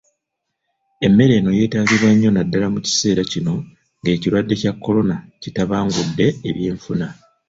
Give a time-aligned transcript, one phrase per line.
[1.05, 3.53] Emmere eno yeetaagibwa nnyo naddala mu kiseera kino
[4.01, 7.07] ng’ekirwadde kya Korona kitabangudde ebyenfuna.